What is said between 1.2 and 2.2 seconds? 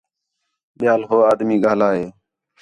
آدمی ڳاھلا ہِے